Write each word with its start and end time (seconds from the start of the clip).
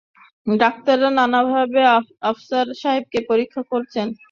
ডাক্তারা 0.47 1.09
নানানভাবে 1.17 1.81
আফসার 2.29 2.67
সাহেবকে 2.81 3.19
পরীক্ষা 3.29 3.61
করেছেন। 3.71 4.07